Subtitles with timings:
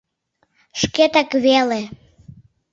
[0.81, 1.81] Шкетак веле.